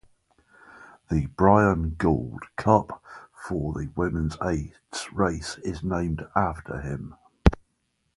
[1.11, 3.03] The "Bryan Gould Cup"
[3.35, 7.13] for the women's eights race is named after him.